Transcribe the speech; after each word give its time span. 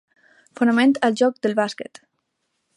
Fonament 0.59 0.95
al 1.09 1.19
joc 1.23 1.37
del 1.45 1.55
bàsquet. 1.63 2.05